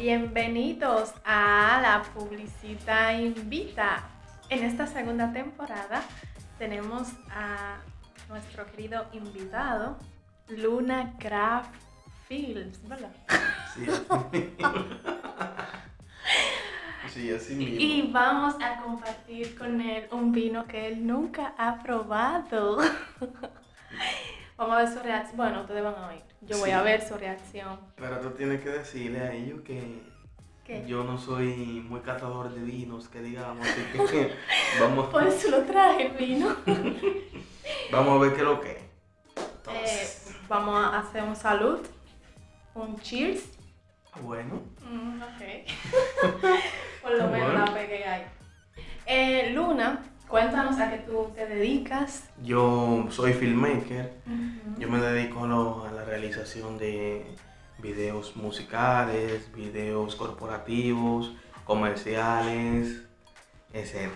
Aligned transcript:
bienvenidos 0.00 1.12
a 1.26 1.78
la 1.82 2.02
Publicita 2.14 3.12
Invita. 3.12 4.02
En 4.48 4.64
esta 4.64 4.86
segunda 4.86 5.30
temporada 5.30 6.02
tenemos 6.58 7.08
a 7.30 7.80
nuestro 8.30 8.64
querido 8.64 9.04
invitado, 9.12 9.98
Luna 10.48 11.12
Craft 11.18 11.74
Films, 12.28 12.80
¿verdad? 12.88 13.12
Sí. 13.74 13.86
Sí, 17.12 17.28
así 17.32 17.56
mismo. 17.56 17.74
Y 17.80 18.10
vamos 18.12 18.54
a 18.62 18.80
compartir 18.82 19.58
con 19.58 19.80
él 19.80 20.06
un 20.12 20.30
vino 20.30 20.64
que 20.66 20.86
él 20.86 21.04
nunca 21.04 21.54
ha 21.58 21.82
probado. 21.82 22.78
Vamos 24.60 24.76
a 24.76 24.78
ver 24.80 24.88
su 24.92 24.98
reacción. 24.98 25.36
Bueno, 25.38 25.60
ustedes 25.62 25.82
van 25.82 25.94
a 25.94 26.08
oír. 26.08 26.20
Yo 26.42 26.58
voy 26.58 26.70
a 26.70 26.82
ver 26.82 27.00
su 27.00 27.14
reacción. 27.16 27.80
Pero 27.96 28.20
tú 28.20 28.30
tienes 28.32 28.60
que 28.60 28.68
decirle 28.68 29.20
a 29.20 29.32
ellos 29.32 29.62
que 29.62 30.02
¿Qué? 30.66 30.84
yo 30.86 31.02
no 31.02 31.16
soy 31.16 31.82
muy 31.88 32.00
catador 32.00 32.50
de 32.52 32.60
vinos, 32.60 33.08
que 33.08 33.22
digamos, 33.22 33.66
así 33.66 33.80
que 34.06 34.34
vamos, 34.80 35.06
Por 35.08 35.26
eso 35.26 35.50
lo 35.50 35.62
traje 35.62 36.08
el 36.08 36.12
vino. 36.12 36.54
vamos 37.90 38.16
a 38.18 38.22
ver 38.22 38.34
qué 38.34 38.40
es 38.40 38.44
lo 38.46 38.60
que 38.60 38.70
es. 39.82 40.28
Eh, 40.28 40.34
vamos 40.46 40.76
a 40.76 40.98
hacer 40.98 41.22
un 41.24 41.34
salud. 41.36 41.80
Un 42.74 43.00
cheers. 43.00 43.44
bueno, 44.20 44.60
Mm, 44.90 45.22
ok. 45.22 46.42
Por 47.02 47.12
lo 47.12 47.28
menos 47.28 47.52
Bueno. 47.52 47.64
la 47.64 47.72
pegué 47.74 48.04
ahí. 48.04 48.26
Eh, 49.06 49.52
Luna, 49.54 50.02
cuéntanos 50.30 50.78
a 50.78 50.90
qué 50.90 50.98
tú 50.98 51.30
te 51.34 51.46
dedicas. 51.46 52.24
yo 52.42 53.06
soy 53.10 53.32
filmmaker, 53.32 54.12
yo 54.78 54.88
me 54.88 54.98
dedico 54.98 55.44
a, 55.44 55.48
lo- 55.48 55.84
a 55.86 55.90
la 55.92 56.04
realización 56.04 56.78
de 56.78 57.26
videos 57.78 58.36
musicales, 58.36 59.52
videos 59.52 60.14
corporativos, 60.16 61.32
comerciales, 61.64 63.02
etc. 63.72 64.10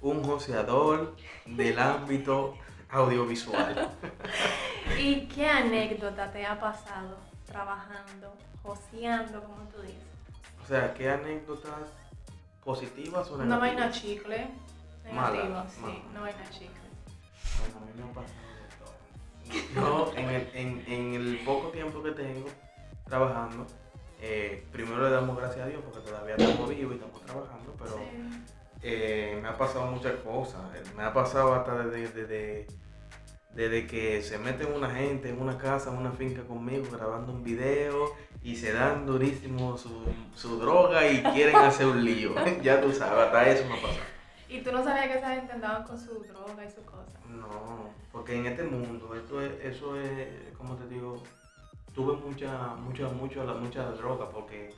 Un 0.00 0.22
joseador 0.24 1.16
del 1.46 1.78
ámbito 1.94 2.56
audiovisual. 2.90 3.90
¿Y 4.98 5.26
qué 5.28 5.46
anécdota 5.48 6.30
te 6.32 6.44
ha 6.46 6.58
pasado 6.58 7.16
trabajando, 7.46 8.32
joseando, 8.62 9.42
como 9.42 9.62
tú 9.68 9.82
dices? 9.82 10.02
O 10.62 10.66
sea, 10.66 10.92
¿qué 10.94 11.10
anécdotas 11.10 11.88
positivas 12.64 13.30
o 13.30 13.34
Una 13.34 13.44
negativas? 13.44 13.60
vaina 13.76 13.90
chicle. 13.92 14.48
Mala, 15.12 15.30
Negativa, 15.30 15.66
sí, 15.68 15.80
mala. 15.80 15.94
una 16.10 16.20
vaina 16.20 16.50
chicle. 16.50 16.88
Bueno, 17.58 17.76
a 17.76 17.84
mí 17.86 17.92
me 17.96 18.10
ha 18.10 18.14
pasado 18.14 18.48
de 18.62 19.74
todo. 19.74 19.74
Yo, 19.74 20.12
en 20.16 20.28
el, 20.30 20.50
en, 20.54 20.84
en 20.92 21.14
el 21.14 21.38
poco 21.44 21.68
tiempo 21.68 22.02
que 22.02 22.10
tengo 22.12 22.46
trabajando, 23.06 23.66
eh, 24.20 24.66
primero 24.72 25.02
le 25.04 25.10
damos 25.10 25.36
gracias 25.36 25.64
a 25.66 25.68
Dios 25.68 25.82
porque 25.84 26.00
todavía 26.08 26.34
estamos 26.36 26.68
vivos 26.68 26.92
y 26.92 26.96
estamos 26.98 27.22
trabajando, 27.24 27.74
pero 27.78 27.94
Sí. 27.96 28.44
eh, 28.82 29.38
me 29.42 29.48
ha 29.48 29.56
pasado 29.56 29.86
muchas 29.86 30.14
cosas. 30.16 30.60
Eh, 30.74 30.82
Me 30.96 31.02
ha 31.04 31.12
pasado 31.12 31.54
hasta 31.54 31.84
desde, 31.84 32.08
desde, 32.12 32.66
desde 33.54 33.86
que 33.86 34.20
se 34.22 34.38
meten 34.38 34.72
una 34.72 34.90
gente 34.90 35.30
en 35.30 35.40
una 35.40 35.56
casa, 35.56 35.90
en 35.90 35.96
una 35.96 36.12
finca 36.12 36.42
conmigo, 36.42 36.84
grabando 36.92 37.32
un 37.32 37.42
video 37.42 38.12
y 38.42 38.56
se 38.56 38.72
dan 38.72 39.06
durísimo 39.06 39.76
su, 39.78 40.04
su 40.34 40.58
droga 40.58 41.06
y 41.10 41.22
quieren 41.22 41.56
hacer 41.56 41.86
un 41.86 42.04
lío. 42.04 42.34
ya 42.62 42.80
tú 42.80 42.92
sabes, 42.92 43.18
hasta 43.26 43.48
eso 43.48 43.64
me 43.68 43.78
ha 43.78 43.82
pasado. 43.82 44.17
Y 44.48 44.60
tú 44.62 44.72
no 44.72 44.82
sabías 44.82 45.08
que 45.08 45.18
esa 45.18 45.34
gente 45.34 45.52
andaba 45.52 45.84
con 45.84 45.98
su 46.00 46.22
droga 46.24 46.64
y 46.64 46.70
su 46.70 46.82
cosa. 46.84 47.18
No, 47.28 47.90
porque 48.10 48.36
en 48.36 48.46
este 48.46 48.62
mundo, 48.62 49.14
esto 49.14 49.42
es, 49.42 49.52
eso 49.62 50.00
es, 50.00 50.28
como 50.56 50.74
te 50.76 50.86
digo, 50.88 51.22
tuve 51.94 52.16
mucha, 52.16 52.74
mucha, 52.76 53.08
mucha, 53.08 53.42
mucha 53.44 53.84
droga 53.92 54.30
porque 54.30 54.74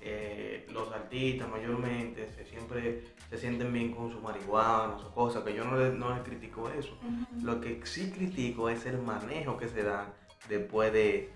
eh, 0.00 0.66
los 0.72 0.90
artistas 0.90 1.48
mayormente 1.48 2.28
se, 2.34 2.44
siempre 2.44 3.04
se 3.30 3.38
sienten 3.38 3.72
bien 3.72 3.94
con 3.94 4.10
su 4.10 4.20
marihuana, 4.20 4.98
su 4.98 5.12
cosa, 5.12 5.44
que 5.44 5.54
yo 5.54 5.64
no 5.64 5.76
le, 5.78 5.90
no 5.90 6.20
critico 6.24 6.68
eso. 6.70 6.98
Lo 7.42 7.60
que 7.60 7.80
sí 7.86 8.10
critico 8.10 8.68
es 8.68 8.84
el 8.86 8.98
manejo 8.98 9.56
que 9.56 9.68
se 9.68 9.84
da 9.84 10.06
después 10.48 10.92
de, 10.92 11.30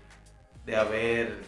de 0.65 0.75
haber, 0.75 1.41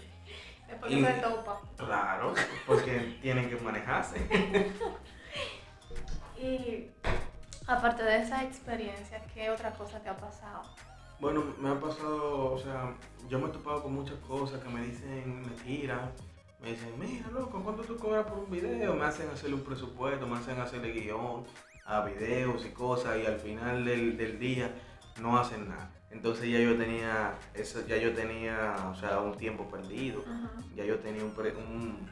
Después 0.69 0.91
Y- 0.91 1.03
que 1.03 1.13
se 1.15 1.19
topa. 1.21 1.59
claro, 1.75 2.33
porque 2.65 3.17
tienen 3.21 3.49
que 3.49 3.57
manejarse. 3.57 4.17
Y 6.49 6.89
aparte 7.67 8.03
de 8.03 8.23
esa 8.23 8.43
experiencia, 8.43 9.21
¿qué 9.33 9.51
otra 9.51 9.71
cosa 9.71 9.99
te 9.99 10.09
ha 10.09 10.17
pasado? 10.17 10.61
Bueno, 11.19 11.43
me 11.59 11.69
ha 11.69 11.79
pasado, 11.79 12.53
o 12.53 12.57
sea, 12.57 12.93
yo 13.27 13.39
me 13.39 13.47
he 13.49 13.51
topado 13.51 13.83
con 13.83 13.93
muchas 13.93 14.15
cosas 14.27 14.59
que 14.63 14.69
me 14.69 14.81
dicen 14.81 15.41
mentiras. 15.41 16.01
Me 16.61 16.71
dicen, 16.71 16.93
mira, 16.99 17.27
loco, 17.29 17.61
¿cuánto 17.63 17.83
tú 17.83 17.97
cobras 17.97 18.25
por 18.25 18.39
un 18.39 18.49
video? 18.49 18.93
Me 18.95 19.05
hacen 19.05 19.29
hacerle 19.29 19.55
un 19.55 19.63
presupuesto, 19.63 20.25
me 20.27 20.37
hacen 20.37 20.59
hacerle 20.59 20.91
guion 20.91 21.45
a 21.85 22.01
videos 22.01 22.65
y 22.65 22.69
cosas 22.69 23.17
y 23.17 23.25
al 23.25 23.39
final 23.39 23.85
del, 23.85 24.17
del 24.17 24.39
día 24.39 24.73
no 25.21 25.37
hacen 25.37 25.69
nada. 25.69 25.89
Entonces 26.11 26.49
ya 26.49 26.59
yo 26.59 26.75
tenía, 26.77 27.33
eso, 27.53 27.85
ya 27.87 27.97
yo 27.97 28.13
tenía, 28.13 28.75
o 28.91 28.95
sea, 28.95 29.19
un 29.19 29.37
tiempo 29.37 29.69
perdido. 29.69 30.23
Ya 30.75 30.83
yo 30.83 30.97
tenía 30.99 31.23
un, 31.23 31.31
pre- 31.31 31.55
un, 31.55 32.09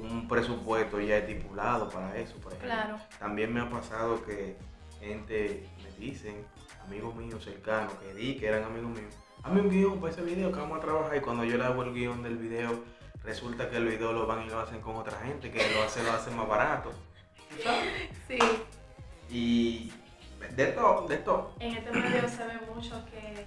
un 0.00 0.26
presupuesto 0.28 1.00
ya 1.00 1.18
estipulado 1.18 1.88
para 1.88 2.16
eso, 2.16 2.36
por 2.36 2.52
ejemplo. 2.52 2.70
Claro. 2.72 2.96
También 3.18 3.52
me 3.52 3.60
ha 3.60 3.68
pasado 3.70 4.24
que 4.24 4.56
gente 5.00 5.68
me 5.82 5.90
dicen, 6.04 6.44
amigos 6.86 7.14
míos 7.14 7.44
cercanos, 7.44 7.92
que 7.94 8.14
di 8.14 8.36
que 8.36 8.46
eran 8.46 8.64
amigos 8.64 8.90
míos, 8.90 9.14
hazme 9.42 9.60
un 9.60 9.70
guion 9.70 10.00
para 10.00 10.12
ese 10.12 10.22
video 10.22 10.52
que 10.52 10.60
vamos 10.60 10.78
a 10.78 10.80
trabajar 10.80 11.16
y 11.16 11.20
cuando 11.20 11.44
yo 11.44 11.56
le 11.58 11.64
hago 11.64 11.82
el 11.82 11.92
guion 11.92 12.22
del 12.22 12.36
video, 12.38 12.82
resulta 13.24 13.68
que 13.70 13.76
el 13.76 13.86
video 13.86 14.12
lo 14.12 14.26
van 14.26 14.46
y 14.46 14.50
lo 14.50 14.60
hacen 14.60 14.80
con 14.80 14.96
otra 14.96 15.18
gente, 15.20 15.50
que 15.50 15.58
lo 15.74 15.82
hace, 15.82 16.02
lo 16.02 16.12
hace 16.12 16.30
más 16.30 16.48
barato. 16.48 16.92
Sí, 18.26 18.38
Y 19.30 19.92
de 20.56 20.66
todo, 20.68 21.06
de 21.06 21.18
todo. 21.18 21.54
en 21.60 21.76
este 21.76 21.90
medio 21.92 22.28
se 22.28 22.44
ve 22.46 22.60
mucho 22.74 23.04
que 23.06 23.46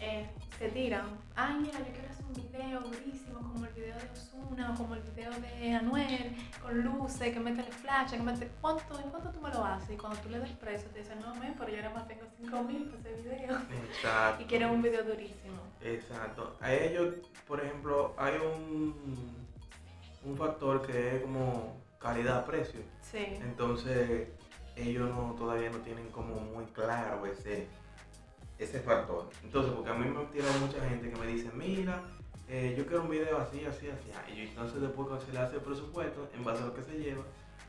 eh, 0.00 0.28
se 0.58 0.68
tiran. 0.68 1.06
Ay, 1.34 1.54
mira, 1.60 1.78
yo 1.78 1.92
quiero 1.92 2.08
hacer 2.08 2.24
un 2.24 2.34
video 2.34 2.80
durísimo, 2.80 3.38
como 3.40 3.64
el 3.64 3.72
video 3.72 3.96
de 3.96 4.10
Osuna, 4.10 4.72
o 4.72 4.74
como 4.74 4.94
el 4.94 5.02
video 5.02 5.30
de 5.30 5.74
Anuel, 5.74 6.36
con 6.62 6.80
luces, 6.82 7.32
que 7.32 7.40
mete 7.40 7.60
el 7.60 7.72
flash, 7.72 8.10
que 8.10 8.22
mete. 8.22 8.50
¿Cuánto, 8.60 8.98
¿En 8.98 9.10
cuánto 9.10 9.30
tú 9.30 9.40
me 9.40 9.50
lo 9.50 9.64
haces? 9.64 9.90
Y 9.90 9.96
cuando 9.96 10.18
tú 10.20 10.28
le 10.28 10.38
das 10.38 10.50
precio, 10.50 10.88
te 10.90 11.00
dicen, 11.00 11.18
no, 11.20 11.34
men, 11.34 11.54
pero 11.58 11.70
yo 11.70 11.78
nada 11.78 11.94
más 11.94 12.08
tengo 12.08 12.22
5 12.38 12.62
mil 12.62 12.84
para 12.88 13.10
ese 13.10 13.22
video. 13.22 13.58
Exacto. 13.86 14.42
Y 14.42 14.46
quieren 14.46 14.70
un 14.70 14.82
video 14.82 15.04
durísimo. 15.04 15.60
Exacto. 15.82 16.56
A 16.60 16.72
ellos, 16.72 17.14
por 17.46 17.62
ejemplo, 17.62 18.14
hay 18.18 18.34
un, 18.36 19.46
un 20.24 20.36
factor 20.36 20.86
que 20.86 21.16
es 21.16 21.22
como 21.22 21.76
calidad-precio. 21.98 22.80
Sí. 23.02 23.24
Entonces, 23.40 24.28
ellos 24.76 25.08
no, 25.10 25.34
todavía 25.34 25.70
no 25.70 25.78
tienen 25.78 26.08
como 26.10 26.34
muy 26.34 26.64
claro 26.66 27.24
ese, 27.26 27.66
ese 28.58 28.80
factor. 28.80 29.28
Entonces, 29.42 29.72
porque 29.74 29.90
a 29.90 29.94
mí 29.94 30.08
me 30.08 30.20
ha 30.22 30.30
tirado 30.30 30.52
mucha 30.60 30.80
gente 30.88 31.10
que 31.10 31.16
me 31.20 31.26
dice, 31.26 31.50
mira, 31.54 32.02
eh, 32.48 32.74
yo 32.78 32.86
quiero 32.86 33.02
un 33.02 33.10
video 33.10 33.38
así, 33.38 33.64
así, 33.64 33.88
así. 33.88 34.10
Ah, 34.14 34.28
Y 34.30 34.40
entonces 34.40 34.80
después 34.80 35.08
cuando 35.08 35.24
se 35.26 35.32
le 35.32 35.38
hace 35.40 35.56
el 35.56 35.62
presupuesto, 35.62 36.28
en 36.34 36.44
base 36.44 36.62
a 36.62 36.66
lo 36.66 36.74
que 36.74 36.82
se 36.82 36.98
lleva, 36.98 37.22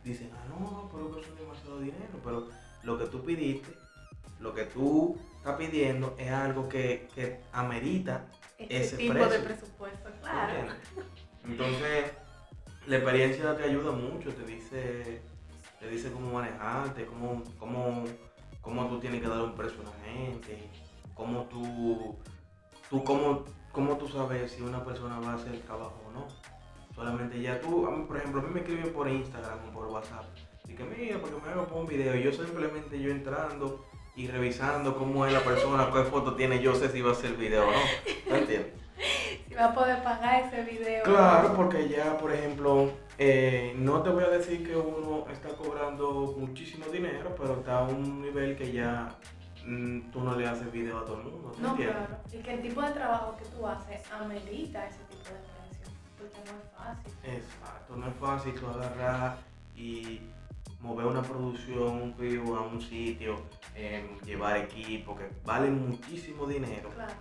dicen, 0.03 0.29
ah, 0.33 0.45
no, 0.49 0.89
pero 0.91 1.13
que 1.13 1.21
eso 1.21 1.33
es 1.33 1.39
demasiado 1.39 1.79
dinero. 1.79 2.19
Pero 2.23 2.47
lo 2.83 2.97
que 2.97 3.05
tú 3.05 3.23
pidiste, 3.23 3.69
lo 4.39 4.53
que 4.53 4.65
tú 4.65 5.17
estás 5.37 5.55
pidiendo 5.57 6.15
es 6.17 6.31
algo 6.31 6.69
que, 6.69 7.07
que 7.15 7.39
amerita 7.51 8.25
Ese 8.57 8.83
ese 8.83 8.97
tipo 8.97 9.13
precio. 9.13 9.29
de 9.31 9.39
presupuesto, 9.39 10.09
claro. 10.21 10.69
Entonces, 11.43 12.11
la 12.87 12.95
experiencia 12.97 13.55
te 13.57 13.63
ayuda 13.63 13.91
mucho, 13.91 14.29
te 14.33 14.43
dice, 14.45 15.21
te 15.79 15.89
dice 15.89 16.11
cómo 16.11 16.31
manejarte, 16.33 17.05
cómo, 17.05 17.43
cómo, 17.57 18.05
cómo 18.67 18.85
tú 18.89 18.99
tienes 18.99 19.21
que 19.21 19.29
dar 19.29 19.41
un 19.41 19.55
precio 19.55 19.79
a 19.79 19.85
la 19.85 20.03
gente, 20.03 20.69
cómo 21.13 21.43
tú, 21.43 22.17
tú 22.89 23.01
cómo, 23.01 23.45
cómo 23.71 23.97
tú 23.97 24.09
sabes 24.09 24.51
si 24.51 24.61
una 24.61 24.83
persona 24.83 25.21
va 25.21 25.31
a 25.31 25.35
hacer 25.35 25.53
el 25.53 25.61
trabajo 25.61 25.95
o 26.05 26.11
no. 26.11 26.27
Solamente 26.93 27.41
ya 27.41 27.61
tú, 27.61 27.87
a 27.87 27.91
mí, 27.91 28.03
por 28.05 28.17
ejemplo, 28.17 28.41
a 28.41 28.43
mí 28.43 28.49
me 28.53 28.59
escriben 28.59 28.91
por 28.91 29.07
Instagram 29.07 29.69
o 29.69 29.71
por 29.71 29.87
WhatsApp, 29.87 30.25
y 30.67 30.73
que 30.73 30.83
mira, 30.83 31.17
porque 31.17 31.37
me 31.45 31.53
hago 31.53 31.79
un 31.79 31.87
video, 31.87 32.13
yo 32.15 32.33
simplemente 32.33 32.99
yo 32.99 33.09
entrando 33.09 33.85
y 34.17 34.27
revisando 34.27 34.97
cómo 34.97 35.25
es 35.25 35.31
la 35.31 35.39
persona, 35.45 35.89
qué 35.93 36.03
foto 36.03 36.35
tiene, 36.35 36.61
yo 36.61 36.75
sé 36.75 36.89
si 36.89 37.01
va 37.01 37.13
a 37.13 37.25
el 37.25 37.35
video 37.37 37.69
o 37.69 37.71
no. 37.71 37.77
¿Me 38.29 38.39
entiendes? 38.39 38.73
Va 39.57 39.65
a 39.65 39.73
poder 39.73 40.03
pagar 40.03 40.43
ese 40.45 40.61
video. 40.63 41.03
Claro, 41.03 41.55
porque 41.55 41.89
ya, 41.89 42.17
por 42.17 42.31
ejemplo, 42.31 42.91
eh, 43.17 43.73
no 43.77 44.03
te 44.03 44.09
voy 44.09 44.23
a 44.23 44.29
decir 44.29 44.65
que 44.65 44.75
uno 44.75 45.25
está 45.31 45.49
cobrando 45.49 46.35
muchísimo 46.37 46.85
dinero, 46.87 47.33
pero 47.37 47.55
está 47.55 47.79
a 47.79 47.83
un 47.83 48.21
nivel 48.21 48.55
que 48.55 48.71
ya 48.71 49.09
mm, 49.65 50.11
tú 50.11 50.21
no 50.21 50.35
le 50.35 50.47
haces 50.47 50.71
video 50.71 50.99
a 50.99 51.05
todo 51.05 51.17
el 51.21 51.23
mundo. 51.23 51.51
¿tú 51.55 51.61
No, 51.61 51.69
entiendes? 51.71 51.97
claro. 51.97 52.17
Y 52.31 52.37
que 52.43 52.53
el 52.53 52.61
tipo 52.61 52.81
de 52.83 52.91
trabajo 52.91 53.35
que 53.37 53.45
tú 53.45 53.65
haces 53.67 54.11
amerita 54.11 54.85
ese 54.87 54.99
tipo 55.09 55.23
de 55.29 55.39
precio. 55.39 55.93
Porque 56.19 56.37
no 56.51 56.57
es 56.59 56.71
fácil. 56.77 57.13
Exacto, 57.23 57.95
no 57.95 58.07
es 58.07 58.15
fácil 58.15 58.53
tú 58.53 58.67
agarrar 58.67 59.37
y 59.75 60.21
mover 60.81 61.07
una 61.07 61.23
producción, 61.23 62.01
un 62.01 62.11
crew 62.13 62.55
a 62.55 62.61
un 62.61 62.79
sitio, 62.79 63.37
em, 63.73 64.19
llevar 64.19 64.57
equipo, 64.57 65.15
que 65.15 65.27
vale 65.43 65.71
muchísimo 65.71 66.45
dinero. 66.45 66.89
Claro. 66.91 67.13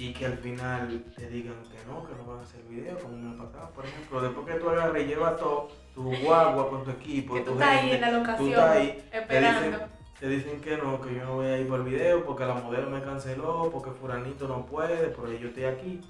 Y 0.00 0.14
que 0.14 0.24
al 0.24 0.38
final 0.38 1.04
te 1.14 1.28
digan 1.28 1.56
que 1.64 1.76
no, 1.86 2.06
que 2.06 2.14
no 2.14 2.24
van 2.24 2.38
a 2.38 2.42
hacer 2.42 2.62
video, 2.62 2.98
como 2.98 3.18
me 3.18 3.34
ha 3.34 3.44
pasado. 3.44 3.70
Por 3.74 3.84
ejemplo, 3.84 4.22
después 4.22 4.46
que 4.46 4.54
tú 4.54 4.70
agarras 4.70 5.02
y 5.02 5.04
llevas 5.04 5.36
todo, 5.36 5.68
tu 5.94 6.16
guagua 6.24 6.70
con 6.70 6.84
tu 6.84 6.90
equipo, 6.92 7.34
Que 7.34 7.40
tu 7.40 7.52
tú 7.52 7.52
estás 7.52 7.68
ahí 7.68 7.78
gente, 7.90 7.94
en 7.96 8.00
la 8.00 8.10
tú 8.10 8.16
locación, 8.16 8.48
estás 8.48 8.70
ahí, 8.70 9.04
te 9.10 9.18
esperando. 9.18 9.60
dicen, 9.60 9.88
te 10.18 10.28
dicen 10.28 10.60
que 10.62 10.76
no, 10.78 11.00
que 11.02 11.14
yo 11.14 11.24
no 11.26 11.34
voy 11.34 11.46
a 11.48 11.58
ir 11.58 11.68
por 11.68 11.80
el 11.80 11.84
video 11.84 12.24
porque 12.24 12.46
la 12.46 12.54
modelo 12.54 12.88
me 12.88 13.02
canceló, 13.02 13.68
porque 13.70 13.90
furanito 13.90 14.48
no 14.48 14.64
puede, 14.64 15.08
pero 15.08 15.32
yo 15.32 15.48
estoy 15.48 15.64
aquí. 15.64 16.00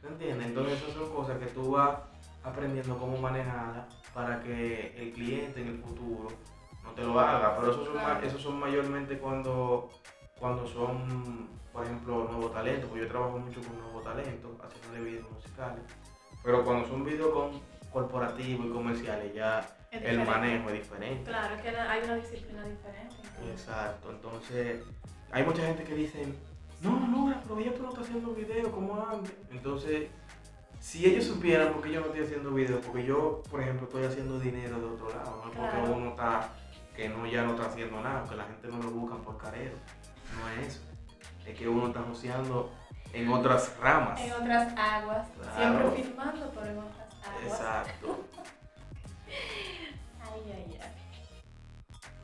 ¿Se 0.00 0.08
entiende? 0.08 0.44
Entonces 0.46 0.82
esas 0.82 0.94
son 0.94 1.14
cosas 1.14 1.38
que 1.38 1.46
tú 1.46 1.70
vas 1.72 1.98
aprendiendo 2.42 2.98
cómo 2.98 3.16
manejarlas 3.18 3.86
para 4.12 4.40
que 4.42 4.94
el 4.98 5.12
cliente 5.12 5.60
en 5.60 5.68
el 5.68 5.78
futuro 5.78 6.28
no 6.82 6.90
te 6.90 7.02
lo 7.02 7.20
haga. 7.20 7.56
Pero 7.56 7.70
esos 7.70 7.86
son, 7.86 8.24
esos 8.24 8.42
son 8.42 8.58
mayormente 8.58 9.16
cuando, 9.18 9.90
cuando 10.38 10.66
son, 10.66 11.48
por 11.72 11.84
ejemplo, 11.84 12.24
nuevos 12.30 12.52
talentos, 12.52 12.88
porque 12.88 13.04
yo 13.04 13.08
trabajo 13.10 13.38
mucho 13.38 13.60
con 13.62 13.78
nuevos 13.78 14.04
talentos, 14.04 14.50
haciéndole 14.62 15.10
videos 15.10 15.30
musicales. 15.32 15.82
Pero 16.42 16.64
cuando 16.64 16.86
son 16.88 17.04
videos 17.04 17.32
con 17.32 17.60
corporativos 17.92 18.66
y 18.66 18.70
comerciales, 18.70 19.34
ya 19.34 19.66
el 19.90 20.24
manejo 20.24 20.68
es 20.70 20.74
diferente. 20.74 21.24
Claro, 21.30 21.54
es 21.54 21.62
que 21.62 21.68
hay 21.70 22.02
una 22.04 22.14
disciplina 22.16 22.62
diferente. 22.64 23.14
Exacto, 23.50 24.10
entonces 24.10 24.82
hay 25.32 25.44
mucha 25.44 25.62
gente 25.66 25.84
que 25.84 25.94
dice, 25.94 26.26
no, 26.82 27.00
no, 27.06 27.34
pero 27.42 27.58
ella 27.58 27.74
tú 27.74 27.82
no 27.82 27.88
estás 27.88 28.04
haciendo 28.04 28.32
video 28.34 28.70
como 28.70 29.06
antes. 29.06 29.34
Entonces, 29.50 30.08
si 30.80 31.06
ellos 31.06 31.24
supieran 31.24 31.72
por 31.72 31.82
qué 31.82 31.92
yo 31.92 32.00
no 32.00 32.06
estoy 32.06 32.22
haciendo 32.24 32.50
video, 32.52 32.80
porque 32.82 33.04
yo, 33.04 33.42
por 33.50 33.62
ejemplo, 33.62 33.86
estoy 33.86 34.04
haciendo 34.04 34.38
dinero 34.38 34.78
de 34.78 34.84
otro 34.86 35.08
lado, 35.08 35.40
no 35.42 35.50
es 35.50 35.56
porque 35.56 35.76
Claro. 35.76 35.92
uno 35.96 36.10
está, 36.10 36.50
que 36.94 37.08
no 37.08 37.26
ya 37.26 37.44
no 37.44 37.52
está 37.54 37.66
haciendo 37.66 38.00
nada, 38.02 38.20
porque 38.20 38.36
la 38.36 38.44
gente 38.44 38.68
no 38.68 38.78
lo 38.78 38.90
busca 38.90 39.16
por 39.16 39.38
carero, 39.38 39.76
no 40.34 40.48
es 40.62 40.66
eso. 40.68 40.80
Es 41.46 41.56
que 41.58 41.68
uno 41.68 41.88
está 41.88 42.02
joseando 42.02 42.72
en 43.12 43.28
otras 43.32 43.76
ramas. 43.78 44.20
En 44.20 44.32
otras 44.32 44.72
aguas, 44.78 45.28
Claro. 45.40 45.78
siempre 45.80 46.02
filmando, 46.02 46.50
pero 46.54 46.66
en 46.66 46.78
otras 46.78 47.06
aguas. 47.24 47.44
Exacto. 47.60 48.24
Ay, 50.22 50.52
ay, 50.52 50.78
ay. 50.82 50.92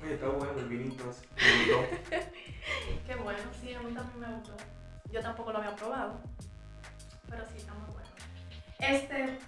Oye, 0.03 0.15
Está 0.15 0.29
bueno 0.29 0.59
el 0.59 0.69
vinito. 0.69 1.05
gustó. 1.05 1.21
Qué 3.07 3.15
bueno, 3.17 3.39
sí, 3.61 3.75
a 3.75 3.81
mí 3.83 3.95
también 3.95 4.21
me 4.21 4.37
gustó. 4.37 4.57
Yo 5.13 5.21
tampoco 5.21 5.53
lo 5.53 5.59
había 5.59 5.77
probado, 5.77 6.21
pero 7.29 7.45
sí, 7.47 7.59
está 7.59 7.75
muy 7.75 7.93
bueno. 7.93 8.09
Este, 8.79 9.39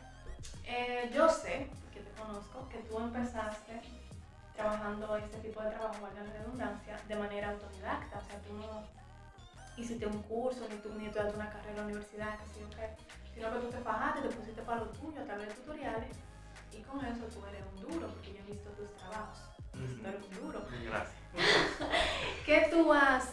eh, 0.65 1.11
yo 1.15 1.29
sé, 1.29 1.69
porque 1.83 2.01
te 2.01 2.11
conozco, 2.21 2.69
que 2.69 2.79
tú 2.79 2.99
empezaste 2.99 3.81
trabajando 4.55 5.17
este 5.17 5.39
tipo 5.39 5.61
de 5.63 5.71
trabajo, 5.71 6.01
valga 6.03 6.23
la 6.23 6.33
hiciste 9.77 10.07
un 10.07 10.23
curso, 10.23 10.67
ni 10.69 10.77
tú 10.77 10.93
ni 10.95 11.07
estudiaste 11.07 11.37
una 11.37 11.51
carrera 11.51 11.71
en 11.71 11.77
la 11.77 11.83
universidad, 11.85 12.39
que 12.39 12.77
qué, 12.77 12.97
sino 13.35 13.53
que 13.53 13.59
tú 13.61 13.71
te 13.71 13.79
fajaste, 13.79 14.29
te 14.29 14.35
pusiste 14.35 14.63
para 14.63 14.81
lo 14.81 14.87
tuyo 14.91 15.21
a 15.21 15.25
través 15.25 15.49
de 15.49 15.55
tutoriales 15.55 16.17
y 16.73 16.83
con 16.83 17.05
eso 17.05 17.25
tú 17.27 17.45
eres 17.47 17.63
un 17.75 17.81
duro, 17.83 18.09
porque 18.09 18.33
yo 18.33 18.39
he 18.41 18.53
visto 18.53 18.71
tus 18.71 18.95
trabajos. 18.97 19.39
Tú 19.73 20.07
eres 20.07 20.23
un 20.23 20.41
duro. 20.41 20.65
Gracias. 20.85 21.15
¿Qué 22.47 22.69
tú 22.71 22.93
has 22.93 23.33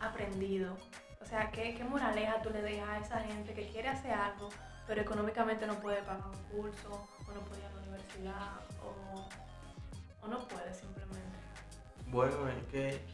aprendido? 0.00 0.76
O 1.20 1.26
sea, 1.26 1.50
¿qué, 1.50 1.74
¿qué 1.74 1.84
moraleja 1.84 2.42
tú 2.42 2.50
le 2.50 2.62
dejas 2.62 2.88
a 2.88 2.98
esa 2.98 3.20
gente 3.20 3.54
que 3.54 3.68
quiere 3.68 3.88
hacer 3.88 4.12
algo, 4.12 4.50
pero 4.86 5.00
económicamente 5.00 5.66
no 5.66 5.74
puede 5.80 6.02
pagar 6.02 6.26
un 6.26 6.42
curso, 6.56 7.08
o 7.26 7.32
no 7.32 7.40
puede 7.40 7.60
ir 7.60 7.66
a 7.66 7.70
la 7.70 7.82
universidad, 7.82 8.52
o, 8.82 10.24
o 10.24 10.28
no 10.28 10.46
puede 10.48 10.74
simplemente? 10.74 11.38
Bueno, 12.08 12.48
es 12.48 12.64
que 12.64 13.13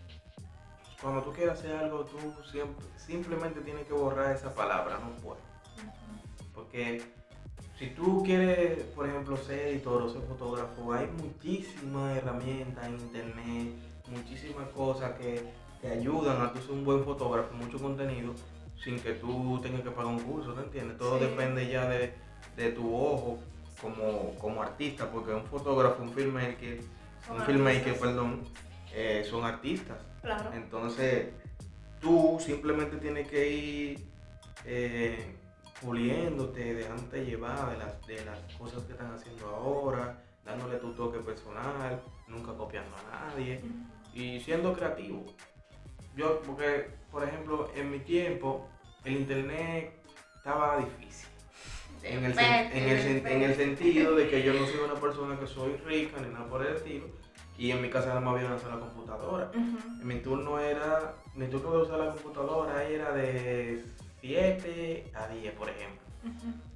cuando 1.02 1.22
tú 1.22 1.32
quieres 1.32 1.54
hacer 1.54 1.76
algo, 1.76 2.04
tú 2.04 2.18
siempre, 2.50 2.86
simplemente 2.96 3.60
tienes 3.60 3.86
que 3.86 3.92
borrar 3.92 4.34
esa 4.34 4.54
palabra, 4.54 4.98
no 4.98 5.10
puedo. 5.22 5.38
Porque 6.54 7.02
si 7.78 7.86
tú 7.88 8.22
quieres, 8.22 8.82
por 8.94 9.08
ejemplo, 9.08 9.36
ser 9.36 9.68
editor 9.68 10.02
o 10.02 10.08
ser 10.10 10.22
fotógrafo, 10.22 10.92
hay 10.92 11.06
muchísimas 11.06 12.16
herramientas 12.18 12.86
en 12.86 13.00
internet, 13.00 13.74
muchísimas 14.08 14.68
cosas 14.68 15.12
que 15.18 15.42
te 15.80 15.88
ayudan 15.90 16.42
a 16.42 16.52
tú 16.52 16.60
ser 16.60 16.72
un 16.72 16.84
buen 16.84 17.04
fotógrafo, 17.04 17.54
mucho 17.54 17.78
contenido, 17.78 18.34
sin 18.84 18.98
que 19.00 19.12
tú 19.14 19.58
tengas 19.62 19.80
que 19.82 19.90
pagar 19.90 20.06
un 20.12 20.20
curso, 20.20 20.52
¿te 20.52 20.62
entiendes? 20.62 20.98
Todo 20.98 21.18
Sí. 21.18 21.24
depende 21.24 21.68
ya 21.68 21.88
de, 21.88 22.12
de 22.56 22.72
tu 22.72 22.94
ojo 22.94 23.38
como, 23.80 24.34
como 24.38 24.62
artista, 24.62 25.10
porque 25.10 25.32
un 25.32 25.44
fotógrafo, 25.44 26.02
un 26.02 26.12
filmmaker, 26.12 26.80
un 27.30 27.40
filmmaker, 27.46 27.98
perdón, 27.98 28.42
eh, 28.94 29.26
son 29.28 29.44
artistas. 29.44 29.98
Claro. 30.22 30.50
Entonces, 30.52 31.28
tú 32.00 32.38
simplemente 32.40 32.96
tienes 32.96 33.28
que 33.28 33.48
ir 33.50 34.06
eh, 34.64 35.34
puliéndote, 35.80 36.74
dejándote 36.74 37.24
llevar 37.24 37.70
de 37.70 37.78
las, 37.78 38.06
de 38.06 38.24
las 38.24 38.38
cosas 38.58 38.82
que 38.84 38.92
están 38.92 39.14
haciendo 39.14 39.46
ahora, 39.48 40.22
dándole 40.44 40.76
tu 40.78 40.92
toque 40.92 41.18
personal, 41.20 42.02
nunca 42.28 42.52
copiando 42.54 42.94
a 42.96 43.30
nadie 43.30 43.60
y 44.14 44.40
siendo 44.40 44.72
creativo. 44.74 45.24
Yo, 46.16 46.40
porque, 46.42 46.90
por 47.10 47.24
ejemplo, 47.24 47.70
en 47.74 47.90
mi 47.90 48.00
tiempo, 48.00 48.68
el 49.04 49.12
internet 49.18 49.92
estaba 50.36 50.78
difícil. 50.78 51.28
En 52.02 52.24
el, 52.24 52.34
sen- 52.34 52.70
en, 52.72 52.88
el, 52.88 53.26
en 53.26 53.42
el 53.42 53.54
sentido 53.56 54.14
de 54.16 54.28
que 54.28 54.42
yo 54.42 54.52
no 54.54 54.66
soy 54.66 54.80
una 54.84 55.00
persona 55.00 55.38
que 55.38 55.46
soy 55.46 55.76
rica 55.86 56.20
ni 56.20 56.28
nada 56.32 56.46
por 56.48 56.64
el 56.66 56.76
estilo, 56.76 57.06
y 57.60 57.72
en 57.72 57.82
mi 57.82 57.90
casa 57.90 58.08
nada 58.08 58.20
más 58.20 58.36
había 58.36 58.46
una 58.46 58.58
sola 58.58 58.80
computadora. 58.80 59.50
Ujú. 59.50 60.02
Mi 60.02 60.18
turno 60.20 60.58
era, 60.58 61.14
mi 61.34 61.46
turno 61.46 61.72
de 61.72 61.82
usar 61.82 61.98
la 61.98 62.14
computadora 62.14 62.82
era 62.84 63.12
de 63.12 63.84
7 64.22 65.12
a 65.14 65.28
10, 65.28 65.52
por 65.52 65.68
ejemplo. 65.68 66.00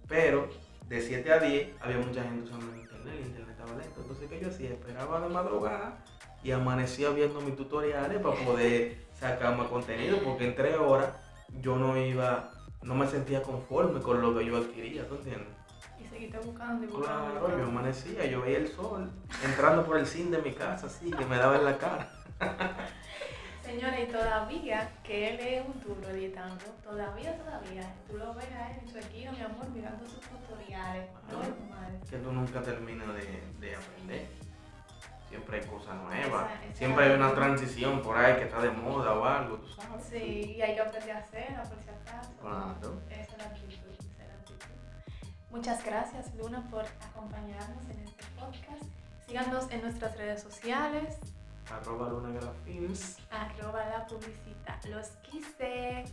Pero 0.07 0.47
de 0.87 1.01
7 1.01 1.33
a 1.33 1.39
10 1.39 1.71
había 1.81 1.97
mucha 1.97 2.23
gente 2.23 2.45
usando 2.45 2.71
el 2.71 2.81
internet, 2.81 3.15
el 3.15 3.27
internet 3.29 3.57
estaba 3.59 3.81
lento. 3.81 4.01
Entonces, 4.03 4.29
¿qué 4.29 4.41
yo 4.43 4.49
hacía? 4.49 4.71
Esperaba 4.73 5.23
de 5.23 5.29
madrugada 5.31 6.05
y 6.43 6.51
amanecía 6.51 7.09
viendo 7.09 7.41
mis 7.41 7.57
tutoriales 7.57 8.21
para 8.21 8.37
poder 8.45 9.07
sacar 9.19 9.57
más 9.57 9.69
contenido, 9.69 10.19
porque 10.23 10.49
en 10.49 10.55
3 10.55 10.77
horas 10.77 11.15
yo 11.63 11.77
no 11.77 11.97
iba, 11.97 12.53
no 12.83 12.95
me 12.95 13.07
sentía 13.07 13.43
conforme 13.43 14.03
con 14.03 14.21
lo 14.21 14.37
que 14.37 14.45
yo 14.45 14.59
adquiría, 14.59 15.09
¿tú 15.09 15.15
entiendes? 15.15 15.49
Y 15.99 16.07
seguiste 16.11 16.39
buscando 16.41 16.85
y 16.85 16.89
buscando. 16.89 17.31
Claro, 17.41 17.59
yo 17.59 17.65
amanecía, 17.65 18.27
yo 18.27 18.43
veía 18.43 18.59
el 18.59 18.69
sol 18.69 19.11
entrando 19.45 19.85
por 19.85 19.99
el 19.99 20.07
zinc 20.07 20.31
de 20.31 20.39
mi 20.39 20.53
casa, 20.53 20.87
así, 20.87 21.11
que 21.11 21.25
me 21.27 21.37
daba 21.37 21.57
en 21.57 21.65
la 21.65 21.79
cara. 21.79 22.09
Señora, 23.65 24.01
y 24.01 24.07
todavía 24.07 24.91
que 25.03 25.31
él 25.31 25.41
es 25.41 25.67
un 25.67 25.81
duro 25.81 26.09
editando, 26.11 26.65
todavía, 26.83 27.37
todavía, 27.39 27.95
tú 28.09 28.19
lo 28.19 28.35
ves 28.35 28.53
a 28.53 28.71
él 28.71 28.79
en 28.83 28.89
su 28.89 28.99
esquina, 28.99 29.33
mi 29.33 29.41
amor, 29.41 29.69
mirando 29.71 30.07
sus 30.07 30.21
tutoriales, 30.21 31.09
normal. 31.31 32.01
que 32.09 32.17
tú 32.19 32.31
nunca 32.33 32.63
terminas 32.63 33.09
de, 33.15 33.43
de 33.61 33.75
aprender. 33.77 34.27
Siempre 35.29 35.59
hay 35.61 35.67
cosas 35.67 35.97
nuevas. 35.97 36.47
Siempre 36.75 37.05
hay 37.07 37.13
una 37.13 37.35
transición 37.35 38.03
por 38.03 38.17
ahí 38.17 38.37
que 38.37 38.45
está 38.45 38.61
de 38.61 38.71
moda 38.71 39.15
o 39.15 39.25
algo, 39.25 39.57
tú 39.57 39.69
sabes. 39.69 40.05
Sí, 40.05 40.55
y 40.57 40.63
hay 40.63 40.75
que 40.77 40.81
aprender 40.81 41.11
a 41.17 41.19
hacerla 41.19 41.63
por 41.65 41.81
si 41.83 41.89
acaso. 41.91 42.31
Claro. 42.41 43.01
Esa 43.11 43.23
es 43.23 43.39
la 43.39 43.45
actitud, 43.45 43.91
esa 43.99 44.23
es 44.23 44.29
la 44.29 44.35
actitud. 44.35 44.67
Muchas 45.51 45.85
gracias, 45.85 46.35
Luna, 46.37 46.63
por 46.71 46.85
acompañarnos 46.85 47.85
en 47.91 47.99
este 48.05 48.25
podcast. 48.39 48.85
Síganos 49.27 49.71
en 49.71 49.83
nuestras 49.83 50.17
redes 50.17 50.43
sociales, 50.43 51.17
Arroba 51.71 52.11
Luna 52.11 52.31
Grafilms. 52.31 53.17
arroba 53.31 53.87
la 53.87 54.07
publicita. 54.07 54.79
Los 54.89 55.09
quise. 55.23 56.05